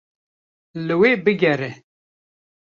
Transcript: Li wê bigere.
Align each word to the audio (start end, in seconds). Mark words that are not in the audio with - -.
Li 0.85 0.95
wê 1.01 1.11
bigere. 1.25 1.71